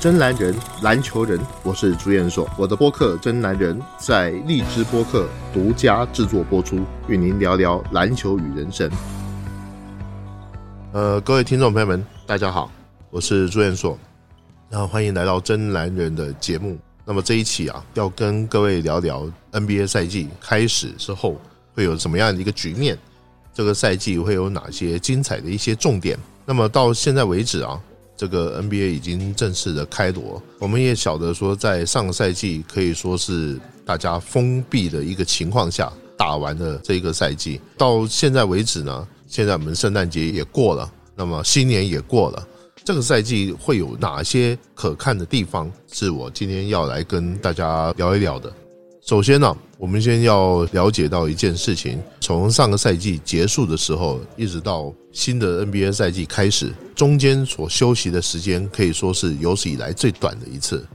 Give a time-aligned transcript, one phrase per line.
[0.00, 2.48] 真男人，篮球人，我是朱彦硕。
[2.56, 8.88] 我的播客《真男人》在荔枝播客独家制作播出，与您聊聊篮球与人生。
[10.92, 12.70] 呃，各位听众朋友们，大家好，
[13.10, 13.98] 我是朱彦硕，
[14.68, 16.78] 那欢迎来到《真男人》的节目。
[17.04, 21.40] 那么这一期啊，要跟各位聊聊 NBA 赛季开始之后
[21.74, 22.96] 会有什么样的一个局面，
[23.52, 26.16] 这个赛季会有哪些精彩的一些重点。
[26.46, 27.80] 那么到现在为止啊。
[28.18, 42.44] 这个 NBA 已经正式的开锣，我们也晓得说，在上个赛季可以说是大家封闭的一个情况下打完的这一个赛季，到现在为止呢，现在我们圣诞节也过了，那么新年也过了，
[42.84, 48.52] 这个赛季会有哪些可看的地方，是我今天要来跟大家聊一聊的。
[49.08, 60.86] 首先呢，我们先要了解到一件事情：从上个赛季结束的时候，一直到新的 NBA 赛季开始，中间所休息的时间可以说是有史以来最短的一次，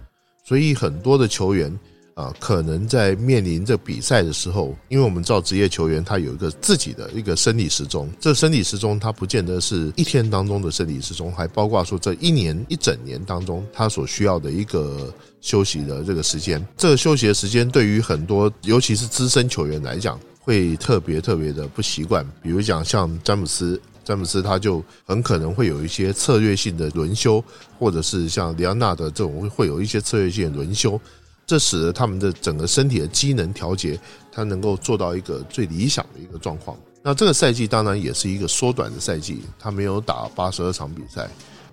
[0.46, 1.76] 所以很多的球员。
[2.16, 15.12] 啊，可能在面临着比赛的时候，因为我们知道职业球员他有一个自己的一个生理时钟，这生理时钟他不见得是一天当中的生理时钟，还包括说这一年一整年当中他所需要的一个
[15.42, 16.64] 休息的这个时间。
[16.78, 22.24] 这个休息的时间对于很多尤其是资深球员来讲，会特别特别的不习惯。
[22.44, 27.44] 比如讲像詹姆斯，詹姆斯他就很可能会有一些策略性的轮休，
[27.80, 31.02] 或者是像里昂纳德这种会有一些策略性的轮休。
[31.46, 34.00] 这使得他们的整个身体的机能调节，
[34.32, 36.78] 它能够做到一个最理想的一个状况。
[37.02, 41.30] 那这个赛季当然也是一个缩短的赛季，他没有打八十二场比赛，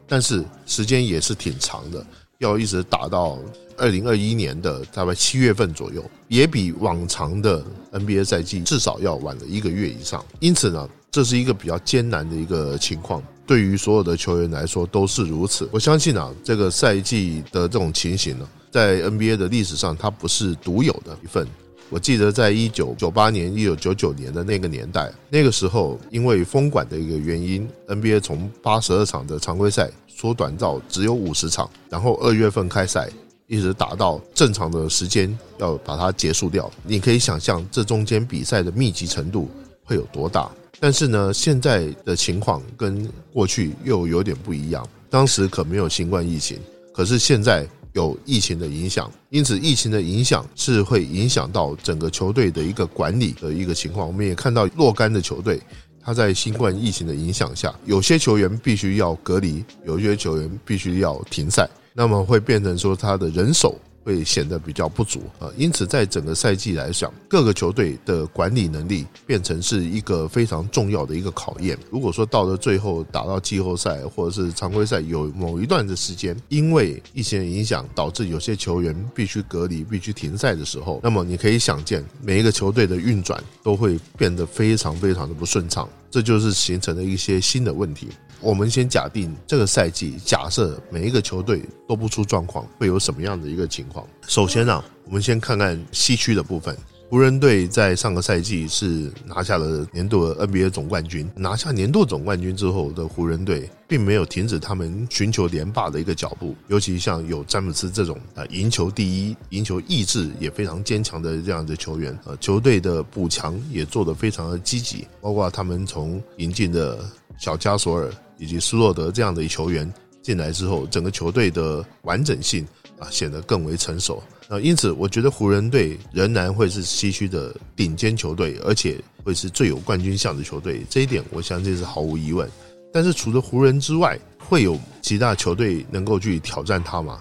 [0.09, 2.05] 但是时间也是挺长的，
[2.39, 3.39] 要一直打到
[3.77, 10.25] 二零二一年的大概七月份左右，也比往常的 NBA 赛季至少要晚了一个月以上。
[10.41, 15.69] 因此呢，这是一个比较艰难的一个情况，对于所有的球员来说都是如此。
[15.73, 18.49] 我相信啊，这个赛季的这种情形呢。
[18.71, 21.45] 在 NBA 的历史上，它不是独有的一份。
[21.89, 33.11] 我记得在一九九八年、一九九九年的那个年代，那个时候因为封管的一个原因，NBA 从八十二场的常规赛缩短到只有五十场，然后二月份开赛，
[33.49, 36.71] 一直打到正常的时间要把它结束掉。
[36.85, 39.51] 你可以想象这中间比赛的密集程度
[39.83, 40.49] 会有多大。
[40.81, 44.85] 但是呢，现在的情况跟过去又有点不一样。
[45.09, 46.59] 当时可没有新冠疫情，
[46.93, 47.69] 可是现在。
[47.93, 54.07] 有疫情的影响，因此疫情的影响是会影响到整个球队的一个管理的一个情况。
[54.07, 55.61] 我们也看到若干的球队，
[56.01, 63.77] 他在新冠疫情的影响下，有些球员必须要隔离，有些球员必须要停赛，那么会变成说他的人手。
[64.03, 71.79] 会显得比较不足啊，因此在整个赛季来讲，各个球队的管理能力变成是一个非常重要的一个考验。
[71.91, 88.09] 如果说到了最后打到季后赛或者是常规赛，有某一段的时间因为疫情的影响导致有些球员必须隔离、必须停赛的时候，那么你可以想见，每一个球队的运转都会变得非常非常的不顺畅，这就是形成了一些新的问题。
[88.41, 94.07] 我们先假定这个赛季，假设每一个球队都不出状况，会有什么样的一个情况？
[94.27, 96.77] 首先呢，我们先看看西区的部分。
[97.11, 101.29] 湖人队在上个赛季是拿下了年度的 NBA 总冠军。
[101.35, 106.55] 拿下年度总冠军之后的湖人队，并没有停止他们寻求连霸的一个脚步。
[106.69, 117.05] 尤其像有詹姆斯这种啊，赢球第一、赢球意志也非常坚强的这样的球员，呃，球队的补强也做得非常的积极，包括他们从引进的
[117.37, 118.09] 小加索尔。
[118.41, 119.93] 以及斯洛德这样的球员
[120.23, 122.67] 进来之后，整个球队的完整性
[122.99, 132.51] 啊显得更为成熟啊，因此我觉得湖人队仍然会是西区的顶尖球队，而且会是最有冠军相的球队，这一点我相信是毫无疑问。
[132.93, 137.21] 但是除了湖人之外，会有其他球队能够去挑战他吗？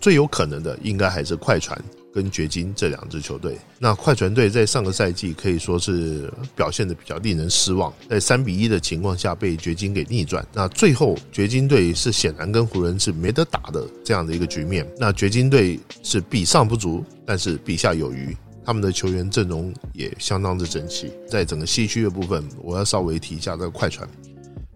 [0.00, 1.78] 最有可能的应该还是快船。
[2.12, 10.46] 跟掘金这两支球队，那快船队在上个赛季可以说是表现的比较令人失望，在三比一的情况下被掘金给逆转。
[10.52, 14.86] 那最后掘金队是显然跟湖人是没得打的这样的一个局面。
[14.98, 21.10] 那掘金队是比上不足，但是比下有余，他们的球员阵容也相当之整齐。
[21.26, 24.06] 在整个西区的部分，我要稍微提一下这个快船。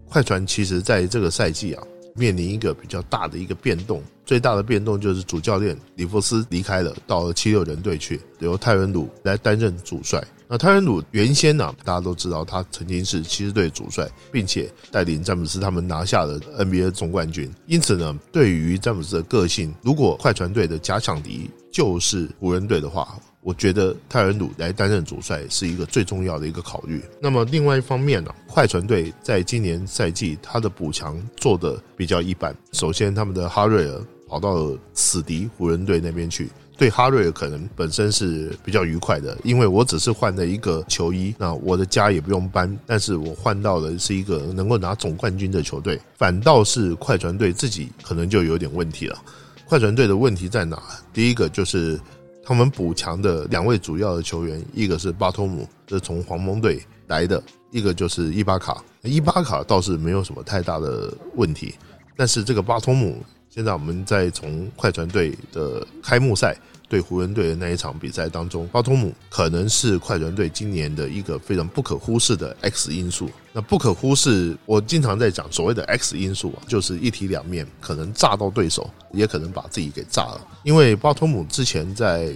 [0.09, 1.83] 快船其实在这个赛季啊。
[2.17, 10.21] 面临一个比较大的一个变动，最大的变动就是主教练里弗斯离开了，到了七六人队去，由泰伦鲁来担任主帅。
[10.49, 17.51] 那泰伦鲁原先呢，大家都知道他曾经是骑士队主帅，并且带领詹姆斯他们拿下了 NBA 总冠军。
[17.65, 23.19] 因此呢，对于詹姆斯的个性，如果快船队的假想敌就是湖人队的话。
[23.41, 27.01] 我觉得泰伦鲁来担任主帅是一个最重要的一个考虑。
[27.21, 32.55] 那么另外一方面呢，快船队在今年赛季他的补强做的比较一般。
[32.73, 36.49] 首先，他们的哈瑞尔跑到死敌湖人队那边去。
[36.77, 45.99] 对哈瑞尔可能本身是比较愉快的，因为我只是换了一个球衣，那我的家也不用搬，但是我换到的是一个能够拿总冠军的球队。
[46.17, 49.17] 反倒是快船队自己可能就有点问题了。
[49.65, 50.79] 快船队的问题在哪？
[51.11, 51.99] 第一个就是
[52.47, 58.81] 他们补强的两位主要的球员，一个是巴托姆，是从黄蜂队来的；一个就是伊巴卡。
[59.01, 61.75] 伊巴卡倒是没有什么太大的问题，
[62.15, 63.21] 但是这个巴托姆。
[63.49, 66.55] 现在我们在从快船队的开幕赛
[66.89, 73.29] 对湖人队的那一场比赛当中，巴托姆可能是快船队今年的一个非常不可忽视的 X 因素。
[73.51, 80.47] 那不可忽视，我经常在讲所谓的 X 因素啊，就是一体两面，可能炸到对手，也可能把自己给炸了。
[80.63, 82.33] 因为巴托姆之前在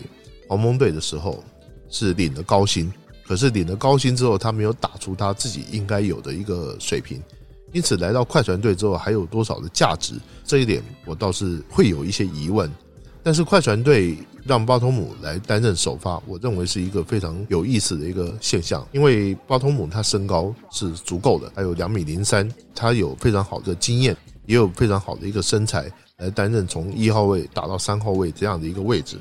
[0.50, 1.42] 黄蜂队的时候
[1.90, 2.92] 是领了高薪，
[3.26, 7.22] 可是领了高薪之后，他没有打出他自己应该有的一个水平。
[7.72, 10.16] 因此，来到快船队之后，还有多少的价值？
[10.44, 12.70] 这一点我倒是会有一些疑问。
[13.24, 18.86] 但是，快船队让巴托姆来担任首发，我认为是一个非常有意思的一个现象。
[18.92, 25.86] 因为巴托姆他身高是足够的，还有两米零三，他有非常好的经验，也有非常好的一个身材，
[26.18, 29.18] 来担任从一号位打到三号位这样的一个位置。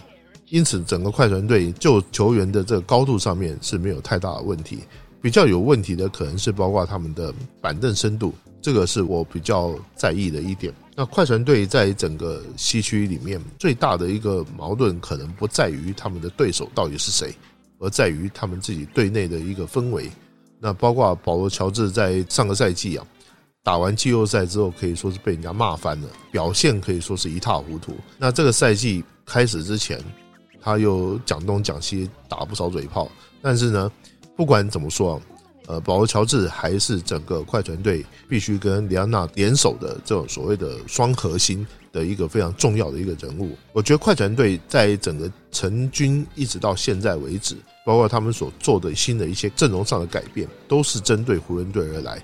[0.49, 4.81] 因此，整个快船队就球员的这个高度上面是没有太大的问题。
[5.23, 10.73] 比较有问题的可能是包括他们的板凳深度，这个是我比较在意的一点。
[10.97, 17.35] 那快船队在整个西区里面最大的一个矛盾，可能不在于他们的对手到底是谁，
[17.79, 20.11] 而在于他们自己队内的一个氛围。
[20.59, 23.07] 那包括保罗·乔治在上个赛季啊，
[23.63, 27.95] 打完季后赛之后，可以说是被人家骂翻了，表现可以说是一塌糊涂。
[28.17, 29.99] 那这个赛季开始之前，
[30.63, 33.11] 他又讲东讲西，打不少嘴炮，
[33.43, 33.93] 但是呢。
[34.41, 35.21] 不管怎么说，
[35.67, 43.55] 呃，保罗·乔治还是整个快船队必须跟里安娜联手的这种所谓的双核心的一个非常重要的一个人物。
[43.75, 47.55] 我觉得快船队在整个成军一直到现在为止，
[47.85, 52.19] 包括他们所做的新的一些阵容上的改变，都是针对湖人队而来。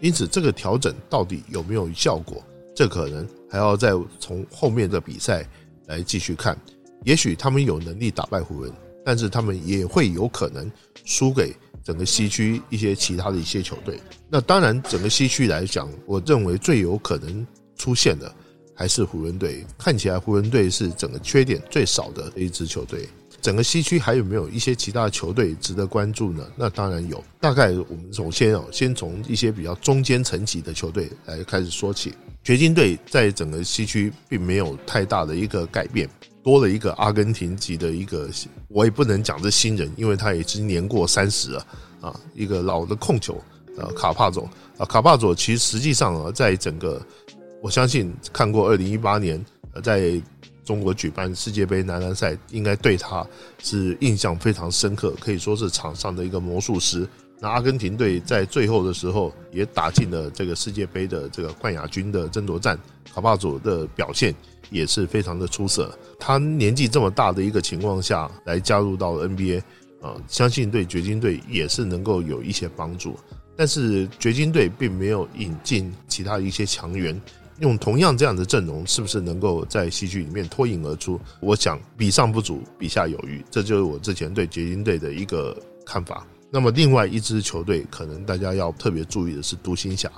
[0.00, 2.42] 因此，这个调整到底有没有效果，
[2.74, 5.48] 这可能还要再从后面的比赛
[5.86, 6.58] 来继续看。
[7.04, 8.72] 也许他们有能力打败湖人。
[9.04, 10.70] 但是他们也会有可能
[11.04, 14.00] 输给整个西区一些其他的一些球队。
[14.28, 18.32] 那当然，整个西区来讲，我认为最有可能出现的
[18.74, 19.64] 还是湖人队。
[19.78, 23.08] 看起来湖人队是整个缺点最少的一支球队。
[23.40, 26.46] 整个西区还有没有一些其他的球队值得关注呢？
[26.56, 27.22] 那当然有。
[27.40, 32.14] 大概我们首先哦，先从一些比较中间层级的球队来开始说起。
[32.42, 36.08] 掘金队在整个西区并没有太大的一个改变。
[36.42, 38.26] 多了一个阿根廷籍的一个，
[38.68, 41.66] 我也不能讲这新人，因为他已经年过三十了
[42.00, 43.38] 啊，一个老的控球，
[43.76, 44.48] 呃，卡帕佐
[44.78, 46.98] 啊，卡帕佐其实实际上啊，在整个
[47.60, 49.44] 我相信看过二零一八年
[49.74, 50.18] 呃在
[50.70, 53.26] 中国举办世界杯男篮赛，应该对他
[53.60, 57.04] 是印象非常深刻，可以说是场上的一个魔术师。
[57.40, 62.78] 那阿根廷队在最后的时候也打进了这个世界杯的这个冠亚军的争夺战，
[63.12, 64.32] 卡帕佐的表现
[64.70, 65.92] 也是非常的出色。
[66.20, 69.60] 他年纪这么大的一个情况下来加入到 NBA，
[70.00, 73.18] 啊，相信对掘金队也是能够有一些帮助。
[73.56, 77.20] 但是掘金队并没有引进其他一些强援，
[77.60, 81.20] 用同样这样的阵容，是不是能够在西区里面脱颖而出？
[81.40, 86.26] 我想比上不足，比下有余，这就是我之前对掘金队的一个看法。
[86.50, 90.10] 那么，另外一支球队可能大家要特别注意的是独行侠。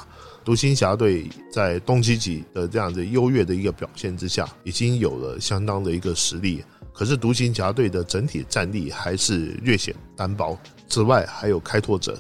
[0.45, 6.65] 独行侠队在东契奇的这样的优越的一个表现之下，已经有了相当的一个实力。
[6.93, 10.59] 可是，独行侠队的整体战力还是略显单薄。
[10.89, 12.19] 此外，还有开拓者，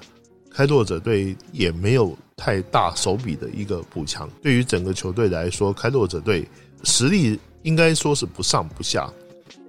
[0.52, 4.28] 开拓者队也没有太大手笔的一个补强。
[4.42, 6.47] 对于整个球队来说，开拓者队
[6.85, 9.11] 实力应该说是不上不下。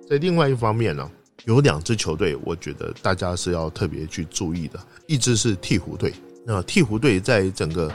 [0.10, 1.10] 在另外一方面呢？
[1.46, 4.80] 有两支球队，我觉得大家是要特别去注意的。
[5.08, 6.14] 一支是鹈鹕队，
[6.46, 7.92] 那鹈鹕队在整个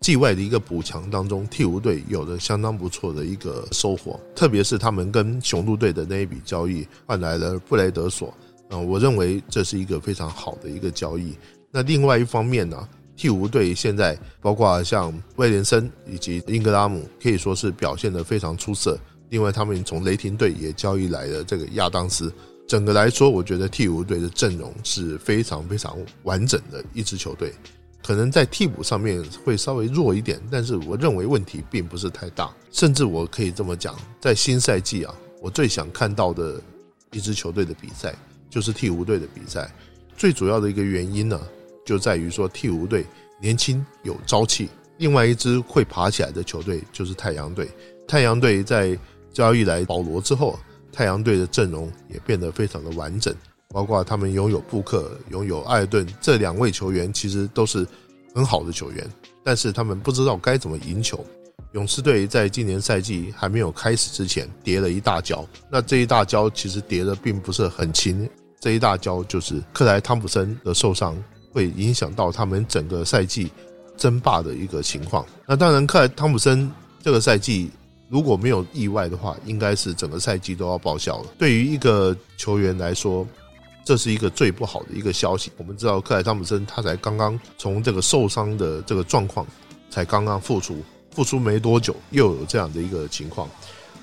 [0.00, 4.18] 季外的一个补强当中，鹈鹕队有着相当不错的一个收获。
[4.34, 8.32] 特别是他们跟雄鹿队的那一笔交易换来了布雷德索，
[8.70, 11.34] 嗯，我认为这是一个非常好的一个交易。
[11.76, 18.98] 那另外一方面呢，替补队现在包括像威廉森以及英格拉姆，可以说是表现的非常出色。
[19.28, 22.32] 另外，他们从雷霆队也交易来了这个亚当斯。
[22.66, 27.52] 整个来说，我觉得替补队的阵容是非常非常完整的一支球队，
[28.02, 32.50] 可能在替补上面会稍微弱一点，但是我认为问题并不是太大。
[32.72, 36.58] 甚至我可以这么讲，在新赛季啊，我最想看到的
[37.12, 38.14] 一支球队的比赛
[38.48, 39.70] 就是替补队的比赛。
[40.16, 41.38] 最主要的一个原因呢，
[41.86, 43.06] 就在于说鹈鹕队
[43.40, 44.68] 年轻有朝气。
[44.98, 47.66] 另外一支会爬起来的球队就是太阳队。
[48.06, 48.98] 太阳队在
[49.32, 50.58] 交易来保罗之后，
[50.92, 53.34] 太阳队的阵容也变得非常的完整，
[53.68, 57.86] 包括他们拥有布克、拥有艾顿这两位球员，其实都是
[58.34, 59.06] 很好的球员，
[59.44, 61.24] 但是他们不知道该怎么赢球。
[61.72, 68.26] 勇士队在今年赛季还没有开始之前跌了一大跤，那这一大跤其实跌的并不是很轻，
[68.58, 71.14] 这一大跤就是克莱汤普森的受伤
[71.56, 73.50] 会影响到他们整个赛季
[73.96, 75.24] 争霸的一个情况。
[75.46, 76.70] 那当然，克莱汤普森
[77.02, 77.70] 这个赛季。
[78.08, 81.26] 如果没有意外的话，应该是整个赛季都要报销了。
[81.36, 83.26] 对于一个球员来说，
[83.84, 85.50] 这是一个最不好的一个消息。
[85.56, 89.44] 我们知道克莱汤普森他才刚刚从这个受伤的这个状况
[89.90, 93.50] 才刚刚复出，复出没多久又有这样的一个情况。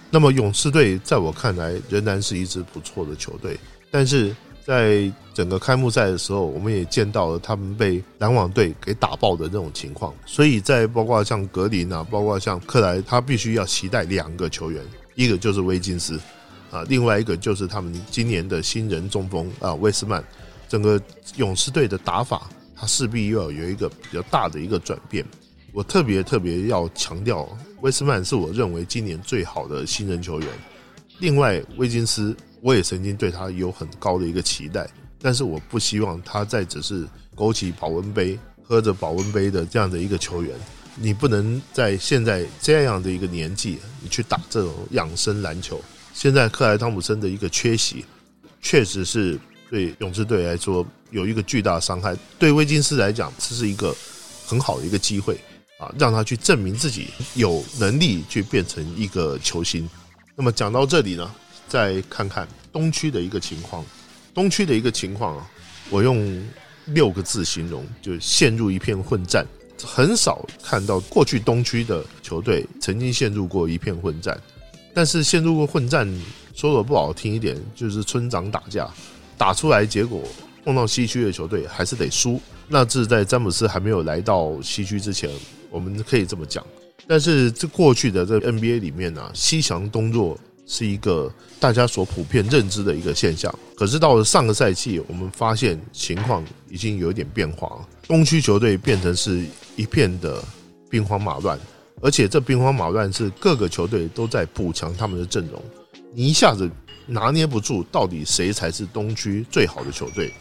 [0.09, 3.57] 那么勇士队在我看来仍然是一支不错的球队，
[3.89, 4.35] 但是。
[4.65, 10.13] 在整个开幕赛的时候，我们也见到了他们被篮网队给打爆的这种情况。
[10.25, 14.81] 所以在包括像格林啊，包括像克莱，他必须要期待两个球员，
[15.15, 16.17] 一个就是威金斯
[16.71, 20.23] 啊，另外一个就是他们今年的新人中锋啊，威斯曼。
[20.69, 20.99] 整个
[21.35, 25.25] 勇士队的打法，他势必又要有一个比较大的一个转变。
[25.73, 27.47] 我特别特别要强调，
[27.81, 30.49] 威斯曼是我认为今年最好的新人球员。
[31.19, 32.33] 另外，威金斯。
[32.63, 34.89] 我也曾经对他有很高的一个期待，
[35.19, 37.05] 但是我不希望他再只是
[37.35, 40.55] 枸杞保温杯、喝着保温杯的这样的一个球员。
[40.95, 45.81] 你不能在现在这样的一个年纪，你去打这种养生篮球。
[46.13, 48.05] 现在克莱汤普森的一个缺席，
[48.61, 49.37] 确实是
[49.69, 52.15] 对勇士队来说有一个巨大的伤害。
[52.39, 53.93] 对威金斯来讲，这是一个
[54.45, 55.37] 很好的一个机会
[55.79, 59.89] 啊，让他去证明自己有能力去变成一个球星。
[60.33, 61.29] 那么讲到这里呢？
[61.67, 63.83] 再看看东区的一个情况，
[64.33, 65.49] 东区的一个情况啊，
[65.89, 66.43] 我用
[66.85, 69.45] 六个字形容，就陷入一片混战。
[69.83, 74.39] 很少看到过去东区的球队曾经陷入过一片混战，
[74.93, 76.07] 但是陷入过混战，
[76.55, 78.89] 说的不好听一点，就是村长打架，
[79.37, 80.21] 打出来结果
[80.63, 82.39] 碰到西区的球队还是得输。
[82.69, 85.29] 那是在詹姆斯还没有来到西区之前，
[85.69, 86.65] 我们可以这么讲。
[87.05, 90.39] 但是这过去的这 NBA 里面呢，西强东弱。
[90.65, 97.87] 是一个大家所普遍认知的一个现象，可是到了上个赛季，我们发现情况已经有一点变化了。
[98.07, 100.43] 东区球队变成是一片的
[100.89, 101.59] 兵荒马乱，
[102.01, 105.61] 而且这兵荒马乱是各个球队都在补强他们的阵容，
[106.13, 106.69] 你一下子
[107.05, 110.33] 拿捏不住到底谁才是东区最好的球队。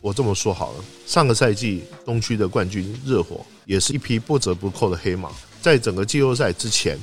[0.00, 6.98] 我这么说好了，上个赛季东区的冠军热火也是一匹不折不扣的黑马，在整个季后赛之前。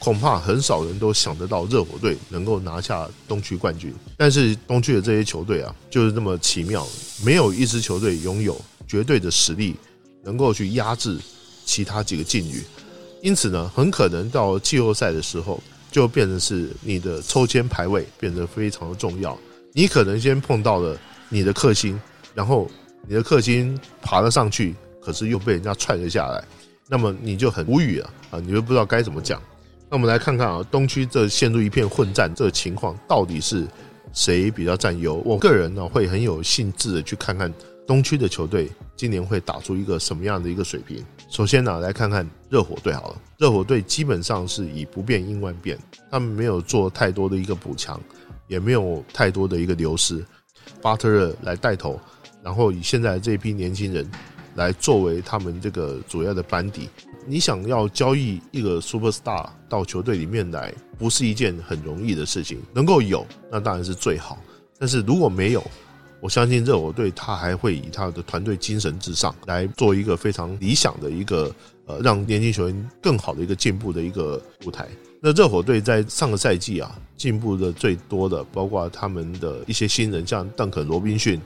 [0.00, 6.86] 恐怕很少人都想得到热火队能够拿下东区冠军，但是东区的这些球队啊，就是这么奇妙，
[7.22, 9.76] 没有一支球队拥有绝对的实力，
[10.24, 11.18] 能够去压制
[11.66, 12.62] 其他几个劲旅。
[13.20, 19.38] 因此呢，很可能到季后赛的时候，就变成是你的抽签排位变得非常的重要。
[19.74, 22.00] 你可能先碰到了你的克星，
[22.34, 22.66] 然后
[23.06, 26.42] 你的克星爬了上去，可是又被人家踹了下来，
[26.88, 29.38] 那么你就很无语了啊， 你就不知道该怎么讲。
[29.90, 33.66] 那我们来看看啊，东区这陷入一片混战这个情况，到底是
[34.12, 35.16] 谁比较占优？
[35.24, 37.52] 我个人呢会很有兴致的去看看
[37.88, 41.04] 东区的球队今年会打出一个什么样的一个水平。
[41.28, 45.76] 首先呢，来看看热火队好了，热火队基本上是以不变应万变，
[46.08, 48.00] 他们没有做太多的一个补强，
[48.46, 50.24] 也没有太多的一个流失，
[50.80, 51.98] 巴特勒来带头，
[52.44, 54.08] 然后以现在这批年轻人
[54.54, 56.88] 来作为他们这个主要的班底。
[57.30, 62.58] 你想要交易一个 super star 到球队里面来，不是一件很容易的事情。
[62.74, 64.36] 能够有，那当然是最好。
[64.76, 65.64] 但是如果没有，
[66.20, 71.54] 我相信热火队他还会以他的团队精神至上，来做一个非常理想的一个
[71.86, 74.88] 呃，让年轻球员更好的一个进步的一个舞台。
[75.22, 81.40] 那热火队在上个赛季啊，进步的最多的，包括他们的一些新人，像邓肯·罗宾逊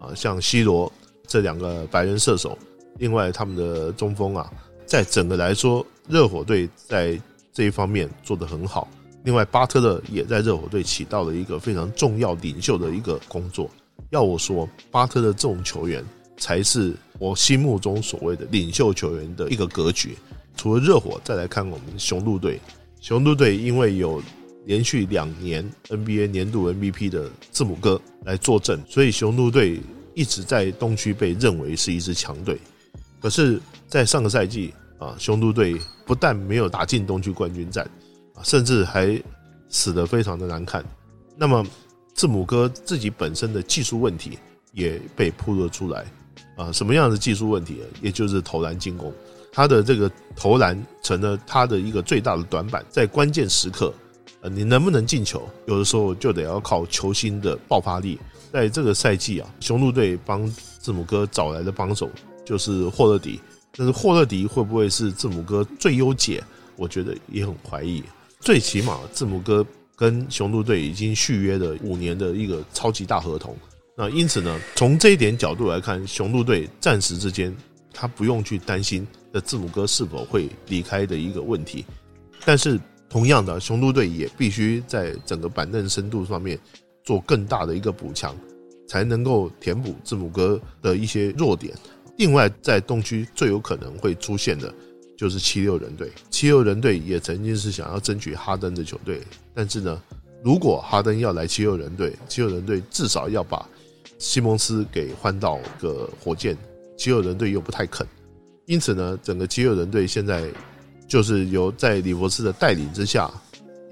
[0.00, 0.92] 啊，像西罗
[1.28, 2.58] 这两个白人射手，
[2.96, 4.52] 另外他们的中锋啊。
[4.88, 7.20] 在整个来说，热火队在
[7.52, 8.88] 这一方面做得很好。
[9.22, 13.68] 另外，巴特勒也在热火队起到了一个非常重要领袖的一个工作。
[14.08, 16.02] 要我说，巴特勒这种球员
[16.38, 20.16] 才是我心目中所谓的领袖球员的一个格局。
[20.56, 22.58] 除了热火，再来看我们雄鹿队。
[22.98, 24.22] 雄鹿队因为有
[24.64, 29.80] 连续两年 NBA 年度 MVP 的字母哥来坐镇，所以雄鹿队
[30.14, 32.58] 一直在东区被认为是一支强队。
[33.20, 37.84] 可是，在上个赛季啊，雄鹿队不但没有打进东区冠军战
[38.34, 39.20] 啊，甚至还
[39.68, 40.84] 死得非常的难看。
[41.36, 41.64] 那么，
[42.14, 44.38] 字母哥自己本身的技术问题
[44.72, 46.04] 也被铺了出来
[46.56, 46.70] 啊。
[46.72, 47.80] 什么样的技术问题？
[48.00, 49.12] 也就是投篮进攻，
[49.52, 53.92] 他的这个投篮成了他的一个最大的短板，在关键时刻
[54.40, 58.18] 呃，你能不能进球，有的时候就得要靠球星的爆发力。
[58.52, 60.46] 在这个赛季啊，雄鹿队帮
[60.78, 62.08] 字母哥找来的帮手
[62.48, 63.38] 就是霍勒迪，
[63.76, 66.42] 但是霍勒迪会不会是字母哥最优解？
[66.76, 68.02] 我觉得也很怀疑。
[68.40, 73.54] 最起码字母哥跟雄鹿队已经续约了五年的一个超级大合同，
[73.94, 77.54] 那因此呢，从这一点角度来看，雄鹿队暂时之间
[77.92, 81.84] 他不用去担心的字母哥是否会离开的一个问题。
[82.46, 86.58] 但是同样的，雄鹿队也必须在整个板凳深度上面
[87.04, 88.34] 做更大的一个补强，
[88.86, 91.74] 才能够填补字母哥的一些弱点。
[92.18, 94.72] 另外，在东区最有可能会出现的。
[95.16, 99.20] 就是七六人队，七六人队也曾经是想要争取哈登的球队，
[99.52, 100.00] 但是呢，
[100.44, 103.68] 如果哈登要来七六人队，七六人队至少要把
[104.16, 106.56] 西蒙斯给换到个火箭，
[106.96, 108.06] 七六人队又不太肯，
[108.66, 110.48] 因此呢，整个七六人队现在
[111.08, 113.28] 就是由在里弗斯的带领之下，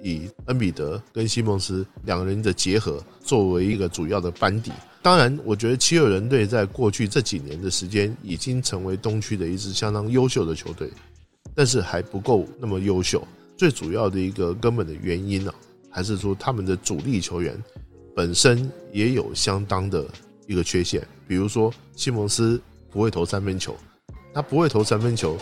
[0.04, 4.70] 以恩比德跟西蒙斯两个人的结合作为一个主要的班底。
[5.06, 10.90] 当然，我觉得七六人队在过去这几年的时间，已经成为东区的一支相当优秀的球队。
[11.54, 13.24] 但是还不够那么优秀，
[13.56, 15.54] 最主要的一个根本的原因呢，
[15.88, 17.56] 还是说他们的主力球员
[18.16, 20.04] 本身也有相当的
[20.48, 21.06] 一个缺陷。
[21.28, 22.60] 比如说，西蒙斯
[22.90, 23.76] 不会投三分球，
[24.34, 25.38] 他不会投三分球，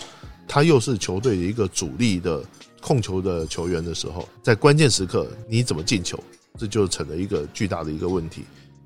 [0.47, 2.45] 他又是球队的一个主力的
[2.83, 6.23] 控球的球员的时候，在关键时刻你怎么进球，
[6.59, 8.45] 这就成了一个巨大的一个问题。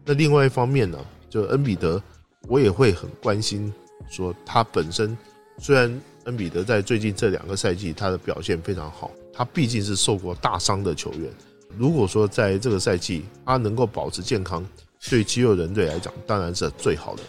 [0.09, 0.99] 那另外一方面呢，
[1.29, 2.03] 就恩比德，
[2.49, 3.71] 我也会很关心，
[4.11, 5.17] 说他本身
[5.59, 6.01] 虽然。
[6.25, 9.11] 恩比德在最近这两个赛季，他的表现非常好。
[9.33, 11.31] 他毕竟是受过大伤的球员。
[11.79, 14.63] 如果说在这个赛季他能够保持健康，
[15.09, 17.23] 对肌肉人队来讲当然是最好的。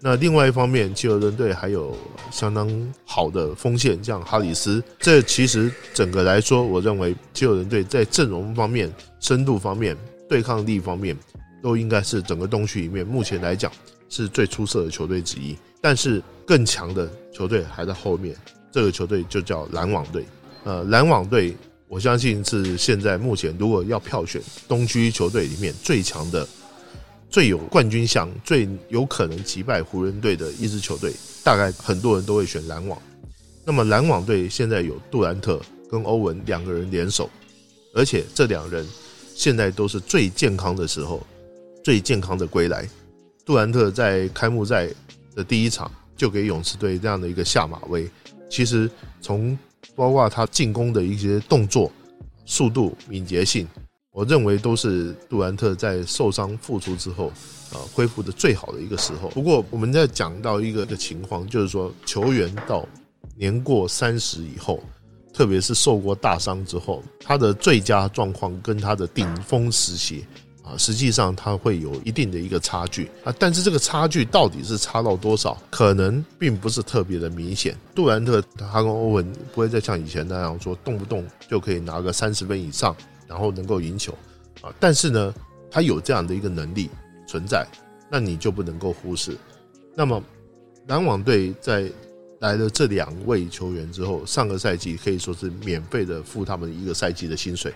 [0.00, 1.96] 那另外一方面，肌肉人队还有
[2.30, 2.68] 相当
[3.06, 4.84] 好的锋线，像哈里斯。
[4.98, 9.96] 这其实整个来说，我认为肌肉人队在阵容方面、深度方面、
[10.28, 11.16] 对抗力方面，
[11.66, 13.72] 都应该是整个东区里面目前来讲
[14.08, 15.56] 是最出色的球队之一。
[15.80, 18.36] 但是更强的球队还在后面，
[18.70, 20.24] 这个球队就叫篮网队。
[20.62, 21.56] 呃，篮网队，
[21.88, 26.46] 我相信是现在目前如果要票选东区球队里面最强的、
[27.28, 32.96] 最有冠军相、最有可能击败湖人队的一支球队，大概很多人都会选篮网。
[33.64, 37.28] 那么篮网队现在有杜兰特跟欧文两个人联手，
[37.92, 38.86] 而且这两人
[39.34, 41.26] 现在都是最健康的时候，
[41.86, 42.84] 最健康的归来。
[43.44, 44.88] 杜兰特在开幕赛。
[45.36, 48.08] 的第一场就给勇士队这样的一个下马威，
[48.48, 49.56] 其实从
[49.94, 51.92] 包括他进攻的一些动作、
[52.46, 53.68] 速度、敏捷性，
[54.12, 57.28] 我认为都是杜兰特在受伤复出之后
[57.70, 59.28] 啊恢复的最好的一个时候。
[59.28, 62.88] 不过我们在讲到一个的情况，就是说球员到
[63.36, 64.82] 年过三十以后，
[65.34, 70.24] 特别是受过大伤之后，他的最佳状况跟他的顶峰时期。
[70.66, 77.76] 啊，实际上它会有一定的一个差距啊，但是这个差距到底是差到多少，可能并不是特别的明显。
[77.94, 82.96] 杜兰特他跟欧文不会再像以前那样说动不动就可以拿个三十分以上，
[83.28, 84.12] 然后能够赢球
[84.60, 85.32] 啊，但是呢，
[85.70, 86.90] 他有这样的一个能力
[87.28, 87.64] 存在，
[88.10, 89.36] 那你就不能够忽视。
[89.94, 90.20] 那么
[90.88, 91.88] 篮网队在
[92.40, 97.72] 来了这两位球员之后，上个赛季可以说是免费的付他们一个赛季的薪水，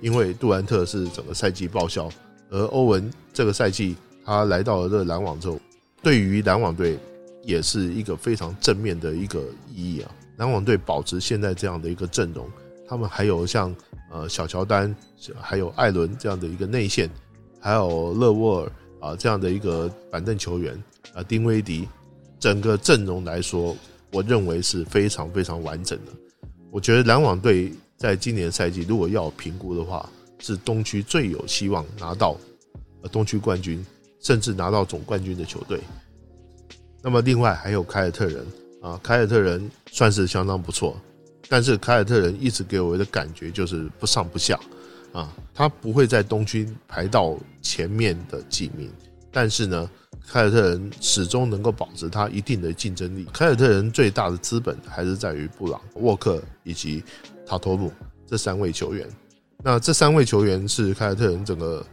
[0.00, 2.10] 因为杜兰特是整个赛季报销。
[2.50, 5.58] 而欧文这个赛季他来到了这篮网之后，
[6.02, 6.98] 对于篮网队
[7.42, 9.40] 也是一个非常正面的一个
[9.74, 10.10] 意义啊。
[10.36, 12.48] 篮网队保持现在这样的一个阵容，
[12.88, 13.74] 他们还有像
[14.10, 14.94] 呃小乔丹，
[15.40, 17.10] 还有艾伦这样的一个内线，
[17.60, 20.82] 还有勒沃尔啊这样的一个板凳球员
[21.14, 21.86] 啊丁威迪，
[22.38, 23.76] 整个阵容来说，
[24.12, 26.12] 我认为是非常非常完整的。
[26.70, 30.08] 我觉得篮网队在今年赛季如果要评估的话，
[30.40, 32.36] 是东区最有希望拿到
[33.02, 33.84] 呃东区冠军，
[34.20, 35.80] 甚至拿到总冠军的球队。
[37.02, 38.44] 那么另外还有凯尔特人
[38.82, 40.96] 啊，凯尔特人算是相当不错，
[41.48, 44.58] 但是凯尔特人一直给我的感觉就是不上不下
[45.12, 48.90] 啊，他不会在东区排到前面的几名，
[49.30, 49.90] 但是呢，
[50.26, 53.26] 凯尔特人始终能够保持他一定的竞争力。
[53.32, 57.02] 凯尔特人最大的资本还是在于布朗、沃克以及
[57.46, 57.90] 塔托姆
[58.26, 59.08] 这三位球员。
[59.62, 61.84] 那这三位球员是凯尔特人整个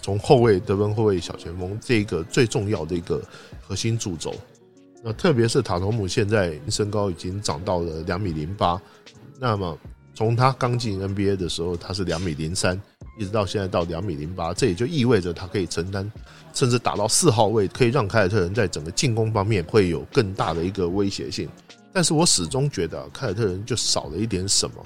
[0.00, 3.22] 从后卫、得分后卫、小前锋这个最重要的一个
[3.60, 4.34] 核心主轴。
[5.04, 8.80] 那特别是塔图姆现在身高已经长到了两米零八，
[9.38, 9.78] 那么
[10.14, 12.80] 从他刚进 NBA 的时候他是两米零三，
[13.18, 16.10] 一直到现在到两米零八，这也就意味着他可以承担
[16.52, 21.48] 甚至打到四号位，可以让凯尔特人在整个进攻方面会有更大的一个威胁性。
[21.92, 24.76] 但是我始终觉得凯尔特人就少了一点什么。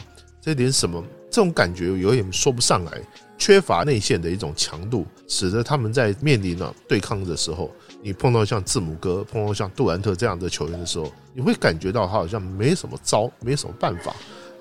[0.41, 1.03] 这点什么
[1.37, 2.93] 这种感觉有点说不上来，
[3.37, 7.71] 缺乏内线的一种强度，使得他们在面临了对抗的时候，
[8.01, 14.13] 你碰到像字母哥、碰到像杜兰特这样的球员的时候，你会感觉到他好像没什么招，没什么办法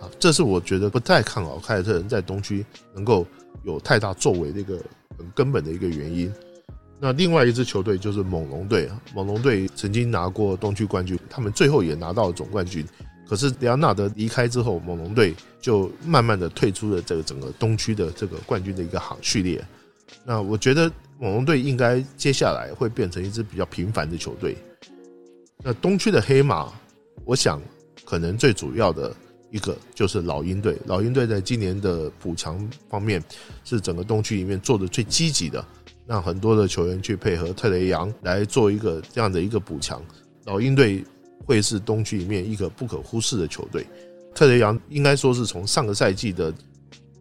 [0.01, 0.11] 啊。
[0.19, 3.25] 这是我觉得不太看好凯尔特人在东区能够
[3.63, 4.77] 有太大作为的一个
[5.17, 6.29] 很根本的一个原因。
[6.99, 12.85] 那另外一支球队就是猛龙队，猛龙队曾经拿过东区冠军，他们最后也拿到了总冠军。
[13.27, 19.59] 可是莱昂纳德离开之后，猛龙队就慢慢的退出了这个整个东区的这个冠军的一个行序列。
[20.23, 24.55] 那我觉得猛龙队应该接下来会变成一支比较平凡的球队。
[25.63, 26.71] 那东区的黑马，
[27.23, 27.59] 我想
[28.05, 29.11] 可能最主要的
[29.49, 30.77] 一个就是老鹰队。
[30.85, 33.23] 老鹰队在今年的补强方面
[33.63, 35.65] 是整个东区里面做的最积极的，
[36.05, 39.99] 让很多的球员去配合特雷杨来做一个这样的一个补强。
[40.43, 41.03] 老鹰队。
[41.43, 43.85] 会是东区里面一个不可忽视的球队。
[44.33, 46.53] 特雷杨应该说是从上个赛季的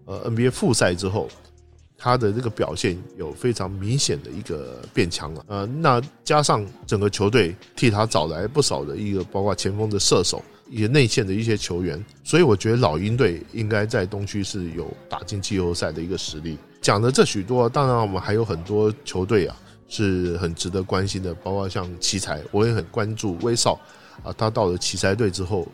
[0.05, 1.29] 呃 NBA 复赛之后，
[1.96, 5.44] 他的这个表现有非常明显的一个变强了。
[5.46, 16.59] 呃，那加上整个球队替他找来不少的一个包括前锋的射手，一些内线的一些球员，所以我觉得老鹰队应该在东区是有打进季后赛的一个实力。
[16.83, 19.57] 讲的这许多，当然我们还有很多球队啊
[19.88, 23.79] 是很值得关心的，包括像奇才，我也很关注威少。
[24.22, 25.66] 啊，他到了奇才队之后，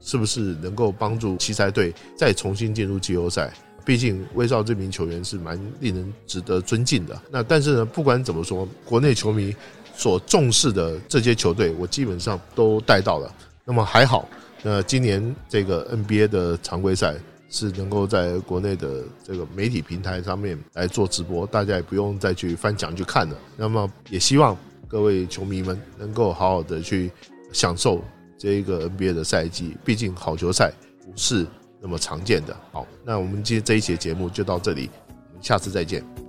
[0.00, 3.52] 是不是能够帮助奇才队再重新进入季后赛？
[3.84, 7.16] 毕竟威少这名球员是蛮令人值得尊敬的。
[7.30, 9.54] 那但是呢，不管怎么说，国内球迷
[9.94, 13.32] 所重视的这些球队，我基本上都带到了。
[13.64, 14.28] 那么还好，
[14.64, 17.14] 那今年这个 NBA 的常规赛
[17.48, 23.36] 是能够在国内的这个媒体平台上面来做直播，大家也不用再去翻墙去看了。
[23.56, 24.56] 那么也希望
[24.88, 27.08] 各位球迷们能够好好的去。
[27.56, 28.04] 享受
[28.36, 30.70] 这一个 NBA 的赛季，毕竟好球赛
[31.02, 31.46] 不是
[31.80, 32.54] 那么常见的。
[32.70, 36.25] 好，那我们今天这一期节目就到这里，我们下次再见。